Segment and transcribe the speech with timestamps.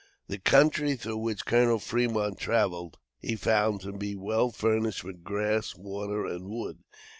[0.29, 5.75] The country through which Colonel Fremont traveled, he found to be well furnished with grass,
[5.75, 6.79] water and wood.